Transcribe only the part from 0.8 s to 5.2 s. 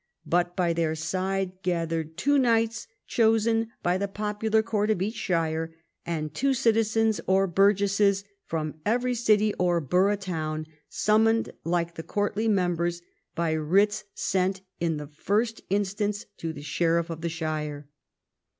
side gathered two knights chosen by the popular court of each